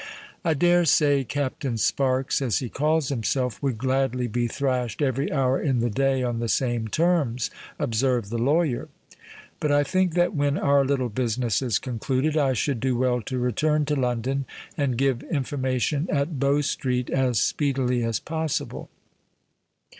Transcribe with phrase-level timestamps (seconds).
[0.43, 5.61] "I dare say Captain Sparks, as he calls himself, would gladly be thrashed every hour
[5.61, 8.89] in the day on the same terms," observed the lawyer.
[9.59, 13.37] "But I think that when our little business is concluded, I should do well to
[13.37, 14.45] return to London
[14.75, 18.89] and give information at Bow Street as speedily as possible."